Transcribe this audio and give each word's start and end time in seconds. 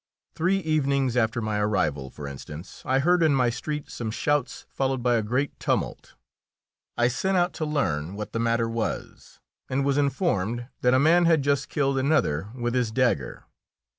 Three 0.33 0.57
evenings 0.61 1.15
after 1.15 1.41
my 1.43 1.59
arrival, 1.59 2.09
for 2.09 2.27
instance, 2.27 2.81
I 2.85 2.97
heard 2.97 3.21
in 3.21 3.35
my 3.35 3.51
street 3.51 3.91
some 3.91 4.09
shouts 4.09 4.65
followed 4.67 5.03
by 5.03 5.13
a 5.13 5.21
great 5.21 5.59
tumult. 5.59 6.15
I 6.97 7.07
sent 7.07 7.37
out 7.37 7.53
to 7.61 7.65
learn 7.65 8.15
what 8.15 8.33
the 8.33 8.39
matter 8.39 8.67
was, 8.67 9.39
and 9.69 9.85
was 9.85 9.99
informed 9.99 10.69
that 10.81 10.95
a 10.95 10.99
man 10.99 11.25
had 11.25 11.43
just 11.43 11.69
killed 11.69 11.99
another 11.99 12.47
with 12.55 12.73
his 12.73 12.91
dagger. 12.91 13.43